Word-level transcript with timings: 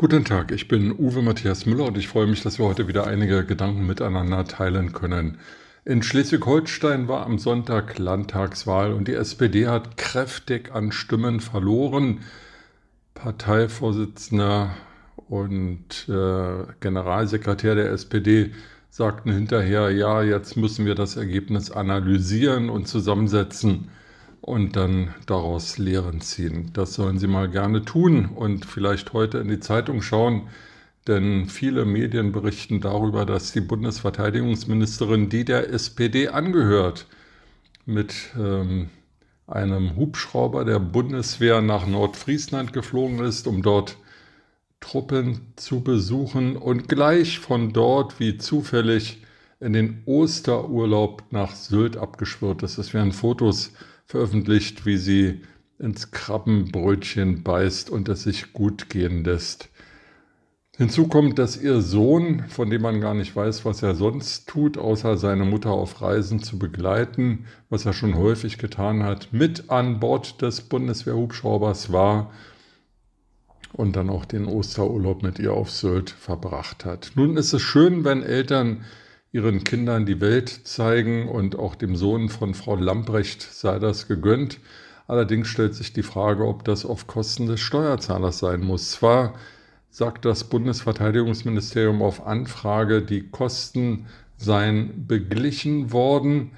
Guten 0.00 0.24
Tag, 0.24 0.50
ich 0.50 0.66
bin 0.66 0.98
Uwe 0.98 1.20
Matthias 1.20 1.66
Müller 1.66 1.84
und 1.84 1.98
ich 1.98 2.08
freue 2.08 2.26
mich, 2.26 2.42
dass 2.42 2.58
wir 2.58 2.64
heute 2.64 2.88
wieder 2.88 3.06
einige 3.06 3.44
Gedanken 3.44 3.86
miteinander 3.86 4.46
teilen 4.46 4.94
können. 4.94 5.36
In 5.84 6.02
Schleswig-Holstein 6.02 7.06
war 7.06 7.26
am 7.26 7.38
Sonntag 7.38 7.98
Landtagswahl 7.98 8.94
und 8.94 9.08
die 9.08 9.12
SPD 9.12 9.66
hat 9.66 9.98
kräftig 9.98 10.72
an 10.72 10.90
Stimmen 10.90 11.40
verloren. 11.40 12.20
Parteivorsitzender 13.12 14.70
und 15.28 16.08
äh, 16.08 16.64
Generalsekretär 16.80 17.74
der 17.74 17.90
SPD 17.90 18.52
sagten 18.88 19.30
hinterher, 19.30 19.90
ja, 19.90 20.22
jetzt 20.22 20.56
müssen 20.56 20.86
wir 20.86 20.94
das 20.94 21.18
Ergebnis 21.18 21.70
analysieren 21.70 22.70
und 22.70 22.88
zusammensetzen 22.88 23.90
und 24.40 24.76
dann 24.76 25.14
daraus 25.26 25.78
Lehren 25.78 26.20
ziehen. 26.20 26.70
Das 26.72 26.94
sollen 26.94 27.18
Sie 27.18 27.26
mal 27.26 27.48
gerne 27.48 27.84
tun 27.84 28.26
und 28.26 28.64
vielleicht 28.64 29.12
heute 29.12 29.38
in 29.38 29.48
die 29.48 29.60
Zeitung 29.60 30.02
schauen, 30.02 30.48
denn 31.06 31.46
viele 31.46 31.84
Medien 31.84 32.32
berichten 32.32 32.80
darüber, 32.80 33.26
dass 33.26 33.52
die 33.52 33.60
Bundesverteidigungsministerin, 33.60 35.28
die 35.28 35.44
der 35.44 35.70
SPD 35.70 36.28
angehört, 36.28 37.06
mit 37.86 38.14
ähm, 38.38 38.90
einem 39.46 39.96
Hubschrauber 39.96 40.64
der 40.64 40.78
Bundeswehr 40.78 41.60
nach 41.60 41.86
Nordfriesland 41.86 42.72
geflogen 42.72 43.20
ist, 43.20 43.46
um 43.46 43.62
dort 43.62 43.96
Truppen 44.80 45.52
zu 45.56 45.82
besuchen 45.82 46.56
und 46.56 46.88
gleich 46.88 47.38
von 47.38 47.72
dort 47.72 48.20
wie 48.20 48.38
zufällig 48.38 49.22
in 49.60 49.74
den 49.74 50.02
Osterurlaub 50.06 51.24
nach 51.30 51.54
Sylt 51.54 51.96
abgeschwört 51.96 52.62
ist. 52.62 52.78
Es 52.78 52.94
werden 52.94 53.12
Fotos 53.12 53.72
veröffentlicht, 54.10 54.86
wie 54.86 54.96
sie 54.96 55.40
ins 55.78 56.10
Krabbenbrötchen 56.10 57.44
beißt 57.44 57.90
und 57.90 58.08
es 58.08 58.24
sich 58.24 58.52
gut 58.52 58.90
gehen 58.90 59.22
lässt. 59.22 59.68
Hinzu 60.76 61.06
kommt, 61.06 61.38
dass 61.38 61.56
ihr 61.56 61.80
Sohn, 61.80 62.44
von 62.48 62.70
dem 62.70 62.82
man 62.82 63.00
gar 63.00 63.14
nicht 63.14 63.36
weiß, 63.36 63.64
was 63.64 63.82
er 63.84 63.94
sonst 63.94 64.48
tut, 64.48 64.78
außer 64.78 65.16
seine 65.16 65.44
Mutter 65.44 65.70
auf 65.70 66.02
Reisen 66.02 66.42
zu 66.42 66.58
begleiten, 66.58 67.46
was 67.68 67.86
er 67.86 67.92
schon 67.92 68.16
häufig 68.16 68.58
getan 68.58 69.04
hat, 69.04 69.28
mit 69.30 69.70
an 69.70 70.00
Bord 70.00 70.42
des 70.42 70.62
Bundeswehrhubschraubers 70.62 71.92
war 71.92 72.32
und 73.72 73.94
dann 73.94 74.10
auch 74.10 74.24
den 74.24 74.46
Osterurlaub 74.46 75.22
mit 75.22 75.38
ihr 75.38 75.52
auf 75.52 75.70
Sylt 75.70 76.10
verbracht 76.10 76.84
hat. 76.84 77.12
Nun 77.14 77.36
ist 77.36 77.52
es 77.52 77.62
schön, 77.62 78.04
wenn 78.04 78.24
Eltern 78.24 78.84
ihren 79.32 79.64
Kindern 79.64 80.06
die 80.06 80.20
Welt 80.20 80.48
zeigen 80.48 81.28
und 81.28 81.56
auch 81.56 81.74
dem 81.74 81.96
Sohn 81.96 82.28
von 82.28 82.54
Frau 82.54 82.76
Lamprecht 82.76 83.42
sei 83.42 83.78
das 83.78 84.08
gegönnt. 84.08 84.58
Allerdings 85.06 85.48
stellt 85.48 85.74
sich 85.74 85.92
die 85.92 86.02
Frage, 86.02 86.46
ob 86.46 86.64
das 86.64 86.84
auf 86.84 87.06
Kosten 87.06 87.46
des 87.46 87.60
Steuerzahlers 87.60 88.38
sein 88.38 88.60
muss. 88.60 88.92
Zwar 88.92 89.34
sagt 89.90 90.24
das 90.24 90.44
Bundesverteidigungsministerium 90.44 92.02
auf 92.02 92.26
Anfrage, 92.26 93.02
die 93.02 93.28
Kosten 93.28 94.06
seien 94.36 95.06
beglichen 95.06 95.92
worden. 95.92 96.52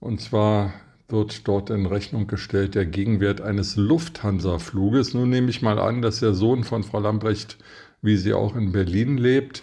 Und 0.00 0.20
zwar 0.20 0.72
wird 1.08 1.46
dort 1.46 1.70
in 1.70 1.86
Rechnung 1.86 2.26
gestellt 2.26 2.74
der 2.74 2.86
Gegenwert 2.86 3.40
eines 3.40 3.76
Lufthansa-Fluges. 3.76 5.14
Nun 5.14 5.30
nehme 5.30 5.50
ich 5.50 5.62
mal 5.62 5.78
an, 5.78 6.02
dass 6.02 6.20
der 6.20 6.34
Sohn 6.34 6.64
von 6.64 6.82
Frau 6.82 7.00
Lambrecht, 7.00 7.58
wie 8.02 8.16
sie 8.16 8.34
auch 8.34 8.56
in 8.56 8.72
Berlin 8.72 9.16
lebt, 9.16 9.62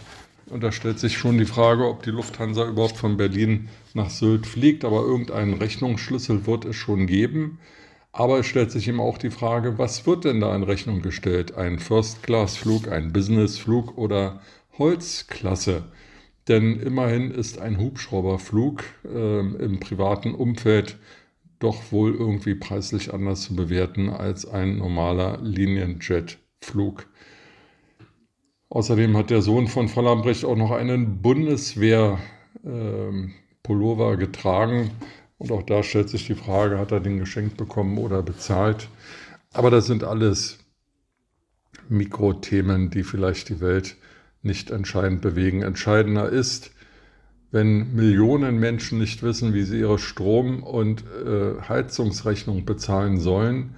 und 0.54 0.62
da 0.62 0.72
stellt 0.72 1.00
sich 1.00 1.18
schon 1.18 1.38
die 1.40 1.46
Frage, 1.46 1.88
ob 1.88 2.04
die 2.04 2.12
Lufthansa 2.12 2.68
überhaupt 2.68 2.98
von 2.98 3.18
Berlin 3.18 3.70
nach 3.94 4.12
Sylt 4.12 4.46
fliegt. 4.46 4.86
Aber 4.86 5.02
irgendeinen 5.02 5.56
Rechnungsschlüssel 5.56 6.46
wird 6.46 6.66
es 6.66 6.76
schon 6.76 7.08
geben. 7.08 7.60
Aber 8.12 8.40
es 8.40 8.46
stellt 8.46 8.72
sich 8.72 8.88
eben 8.88 9.00
auch 9.00 9.18
die 9.18 9.32
Frage, 9.32 9.80
was 9.80 10.06
wird 10.06 10.26
denn 10.26 10.40
da 10.40 10.56
in 10.56 10.62
Rechnung 10.62 11.02
gestellt? 11.02 11.56
Ein 11.56 11.80
First-Class-Flug, 11.80 12.88
ein 12.88 13.12
Business-Flug 13.12 13.98
oder 13.98 14.42
Holzklasse? 14.78 15.86
Denn 16.48 16.80
immerhin 16.80 17.32
ist 17.32 17.58
ein 17.58 17.80
Hubschrauberflug 17.80 18.84
äh, 19.06 19.40
im 19.40 19.80
privaten 19.80 20.36
Umfeld 20.36 21.00
doch 21.58 21.92
wohl 21.92 22.14
irgendwie 22.14 22.56
preislich 22.56 23.14
anders 23.14 23.42
zu 23.42 23.56
bewerten 23.56 24.10
als 24.10 24.46
ein 24.46 24.78
normaler 24.78 25.40
Linienjet-Flug. 25.42 27.08
Außerdem 28.74 29.16
hat 29.16 29.30
der 29.30 29.44
Sohn 29.44 29.68
von 29.68 29.88
Frau 29.88 30.02
Lambrecht 30.02 30.44
auch 30.46 30.56
noch 30.56 30.72
einen 30.72 31.22
Bundeswehr-Pullover 31.22 34.14
ähm, 34.14 34.20
getragen. 34.20 34.90
Und 35.38 35.52
auch 35.52 35.62
da 35.62 35.84
stellt 35.84 36.10
sich 36.10 36.26
die 36.26 36.34
Frage, 36.34 36.80
hat 36.80 36.92
er 36.92 37.00
den 37.00 37.20
geschenkt 37.20 37.56
bekommen 37.56 38.00
oder 38.00 38.24
bezahlt? 38.24 38.88
Aber 39.52 39.70
das 39.70 39.86
sind 39.86 40.04
alles 40.04 40.58
Mikrothemen, 41.88 42.90
die 42.90 43.04
vielleicht 43.04 43.50
die 43.50 43.62
Welt 43.62 43.96
nicht 44.42 44.72
entscheidend 44.72 45.22
bewegen. 45.22 45.62
Entscheidender 45.62 46.30
ist, 46.30 46.72
wenn 47.52 47.94
Millionen 47.94 48.58
Menschen 48.58 48.98
nicht 48.98 49.22
wissen, 49.22 49.54
wie 49.54 49.66
sie 49.66 49.82
ihre 49.82 50.00
Strom- 50.00 50.64
und 50.64 51.04
äh, 51.24 51.62
Heizungsrechnung 51.70 52.66
bezahlen 52.66 53.20
sollen, 53.20 53.76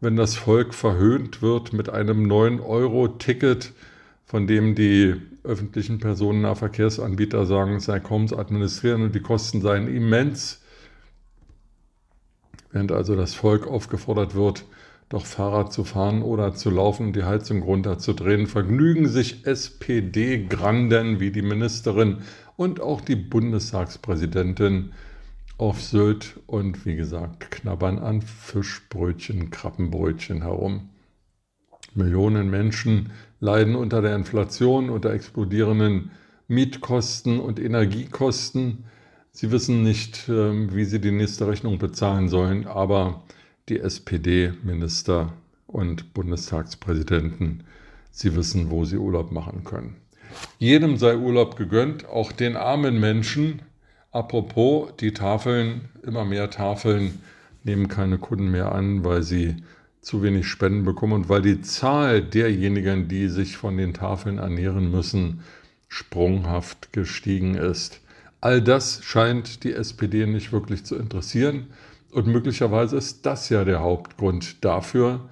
wenn 0.00 0.16
das 0.16 0.36
Volk 0.36 0.72
verhöhnt 0.72 1.42
wird 1.42 1.74
mit 1.74 1.90
einem 1.90 2.24
9-Euro-Ticket, 2.32 3.74
von 4.28 4.46
dem 4.46 4.74
die 4.74 5.14
öffentlichen 5.42 6.00
Personennahverkehrsanbieter 6.00 7.46
sagen, 7.46 7.76
es 7.76 7.86
sei 7.86 7.98
kaum 7.98 8.28
zu 8.28 8.38
administrieren 8.38 9.02
und 9.02 9.14
die 9.14 9.22
Kosten 9.22 9.62
seien 9.62 9.88
immens. 9.88 10.60
Während 12.70 12.92
also 12.92 13.16
das 13.16 13.32
Volk 13.32 13.66
aufgefordert 13.66 14.34
wird, 14.34 14.66
doch 15.08 15.24
Fahrrad 15.24 15.72
zu 15.72 15.82
fahren 15.82 16.20
oder 16.20 16.54
zu 16.54 16.68
laufen 16.68 17.06
und 17.06 17.16
die 17.16 17.24
Heizung 17.24 17.62
runterzudrehen, 17.62 18.46
vergnügen 18.46 19.08
sich 19.08 19.46
SPD-Granden 19.46 21.20
wie 21.20 21.30
die 21.30 21.40
Ministerin 21.40 22.18
und 22.58 22.82
auch 22.82 23.00
die 23.00 23.16
Bundestagspräsidentin 23.16 24.92
auf 25.56 25.80
Sylt 25.82 26.38
und 26.46 26.84
wie 26.84 26.96
gesagt 26.96 27.50
knabbern 27.50 27.98
an 27.98 28.20
Fischbrötchen, 28.20 29.48
Krabbenbrötchen 29.48 30.42
herum. 30.42 30.90
Millionen 31.98 32.48
Menschen 32.48 33.10
leiden 33.40 33.76
unter 33.76 34.00
der 34.00 34.16
Inflation, 34.16 34.88
unter 34.88 35.12
explodierenden 35.12 36.10
Mietkosten 36.46 37.40
und 37.40 37.60
Energiekosten. 37.60 38.84
Sie 39.32 39.50
wissen 39.50 39.82
nicht, 39.82 40.28
ähm, 40.28 40.74
wie 40.74 40.84
sie 40.84 41.00
die 41.00 41.10
nächste 41.10 41.46
Rechnung 41.46 41.78
bezahlen 41.78 42.28
sollen, 42.28 42.66
aber 42.66 43.22
die 43.68 43.80
SPD-Minister 43.80 45.34
und 45.66 46.14
Bundestagspräsidenten, 46.14 47.64
sie 48.10 48.34
wissen, 48.34 48.70
wo 48.70 48.84
sie 48.86 48.96
Urlaub 48.96 49.30
machen 49.30 49.64
können. 49.64 49.96
Jedem 50.58 50.96
sei 50.96 51.16
Urlaub 51.16 51.56
gegönnt, 51.56 52.08
auch 52.08 52.32
den 52.32 52.56
armen 52.56 52.98
Menschen. 52.98 53.62
Apropos, 54.10 54.90
die 54.98 55.12
Tafeln, 55.12 55.88
immer 56.02 56.24
mehr 56.24 56.50
Tafeln 56.50 57.20
nehmen 57.64 57.88
keine 57.88 58.18
Kunden 58.18 58.50
mehr 58.50 58.72
an, 58.72 59.04
weil 59.04 59.22
sie 59.22 59.56
zu 60.00 60.22
wenig 60.22 60.46
Spenden 60.46 60.84
bekommen 60.84 61.12
und 61.12 61.28
weil 61.28 61.42
die 61.42 61.60
Zahl 61.60 62.22
derjenigen, 62.22 63.08
die 63.08 63.28
sich 63.28 63.56
von 63.56 63.76
den 63.76 63.94
Tafeln 63.94 64.38
ernähren 64.38 64.90
müssen, 64.90 65.40
sprunghaft 65.88 66.92
gestiegen 66.92 67.54
ist. 67.54 68.00
All 68.40 68.62
das 68.62 69.02
scheint 69.02 69.64
die 69.64 69.72
SPD 69.72 70.26
nicht 70.26 70.52
wirklich 70.52 70.84
zu 70.84 70.96
interessieren 70.96 71.66
und 72.10 72.26
möglicherweise 72.26 72.96
ist 72.96 73.26
das 73.26 73.48
ja 73.48 73.64
der 73.64 73.80
Hauptgrund 73.80 74.64
dafür, 74.64 75.28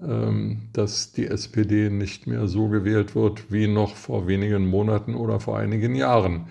ähm, 0.00 0.62
dass 0.72 1.12
die 1.12 1.26
SPD 1.26 1.90
nicht 1.90 2.26
mehr 2.26 2.48
so 2.48 2.68
gewählt 2.68 3.14
wird 3.14 3.52
wie 3.52 3.66
noch 3.66 3.96
vor 3.96 4.26
wenigen 4.26 4.66
Monaten 4.66 5.14
oder 5.14 5.40
vor 5.40 5.58
einigen 5.58 5.94
Jahren. 5.94 6.46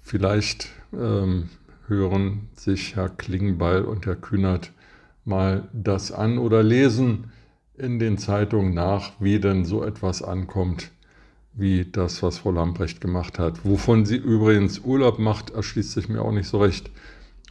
Vielleicht 0.00 0.68
ähm, 0.92 1.48
hören 1.86 2.48
sich 2.56 2.96
Herr 2.96 3.08
Klingbeil 3.08 3.82
und 3.82 4.06
Herr 4.06 4.16
Kühnert 4.16 4.70
mal 5.24 5.68
das 5.72 6.12
an 6.12 6.38
oder 6.38 6.62
lesen 6.62 7.30
in 7.76 7.98
den 7.98 8.18
Zeitungen 8.18 8.74
nach, 8.74 9.12
wie 9.18 9.40
denn 9.40 9.64
so 9.64 9.82
etwas 9.82 10.22
ankommt, 10.22 10.90
wie 11.54 11.84
das, 11.84 12.22
was 12.22 12.38
Frau 12.38 12.50
Lamprecht 12.50 13.00
gemacht 13.00 13.38
hat. 13.38 13.64
Wovon 13.64 14.04
sie 14.04 14.16
übrigens 14.16 14.78
Urlaub 14.80 15.18
macht, 15.18 15.50
erschließt 15.50 15.92
sich 15.92 16.08
mir 16.08 16.22
auch 16.22 16.32
nicht 16.32 16.48
so 16.48 16.58
recht, 16.58 16.90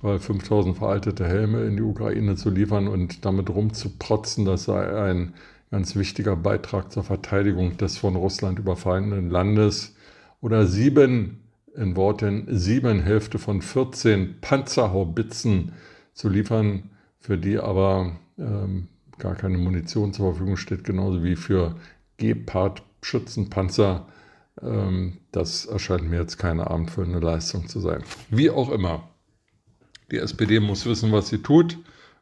weil 0.01 0.19
5000 0.19 0.77
veraltete 0.77 1.27
Helme 1.27 1.65
in 1.65 1.77
die 1.77 1.83
Ukraine 1.83 2.35
zu 2.35 2.49
liefern 2.49 2.87
und 2.87 3.25
damit 3.25 3.49
rumzuprotzen, 3.49 4.45
das 4.45 4.65
sei 4.65 5.01
ein 5.01 5.33
ganz 5.69 5.95
wichtiger 5.95 6.35
Beitrag 6.35 6.91
zur 6.91 7.03
Verteidigung 7.03 7.77
des 7.77 7.97
von 7.97 8.15
Russland 8.15 8.59
überfallenen 8.59 9.29
Landes. 9.29 9.95
Oder 10.41 10.65
sieben, 10.65 11.39
in 11.75 11.95
Worten 11.95 12.47
sieben 12.49 13.01
Hälfte 13.01 13.39
von 13.39 13.61
14 13.61 14.41
Panzerhaubitzen 14.41 15.71
zu 16.13 16.27
liefern, 16.27 16.90
für 17.21 17.37
die 17.37 17.57
aber 17.57 18.17
ähm, 18.37 18.87
gar 19.17 19.35
keine 19.35 19.57
Munition 19.57 20.13
zur 20.13 20.31
Verfügung 20.31 20.57
steht, 20.57 20.83
genauso 20.83 21.23
wie 21.23 21.35
für 21.35 21.75
Gepard-Schützenpanzer. 22.17 24.07
Ähm, 24.61 25.17
das 25.31 25.65
erscheint 25.65 26.09
mir 26.09 26.19
jetzt 26.19 26.37
keine 26.37 26.69
abendfüllende 26.69 27.19
Leistung 27.19 27.67
zu 27.67 27.79
sein. 27.79 28.03
Wie 28.29 28.49
auch 28.49 28.69
immer, 28.69 29.09
die 30.11 30.17
SPD 30.17 30.59
muss 30.59 30.85
wissen, 30.85 31.11
was 31.11 31.29
sie 31.29 31.37
tut, 31.37 31.77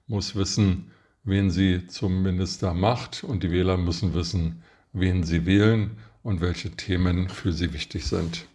muss 0.08 0.36
wissen, 0.36 0.92
wen 1.24 1.50
sie 1.50 1.88
zum 1.88 2.22
Minister 2.22 2.74
macht 2.74 3.24
und 3.24 3.42
die 3.42 3.52
Wähler 3.52 3.78
müssen 3.78 4.14
wissen, 4.14 4.62
wen 4.94 5.24
Sie 5.24 5.46
wählen 5.46 5.92
und 6.24 6.42
welche 6.42 6.72
Themen 6.72 7.30
für 7.30 7.54
Sie 7.54 7.74
wichtig 7.74 8.06
sind. 8.06 8.46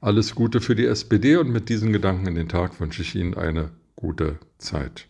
Alles 0.00 0.34
Gute 0.34 0.60
für 0.60 0.74
die 0.74 0.86
SPD 0.86 1.36
und 1.36 1.50
mit 1.50 1.68
diesen 1.68 1.92
Gedanken 1.92 2.26
in 2.26 2.34
den 2.34 2.48
Tag 2.48 2.80
wünsche 2.80 3.02
ich 3.02 3.14
Ihnen 3.14 3.34
eine 3.34 3.70
gute 3.96 4.38
Zeit. 4.58 5.09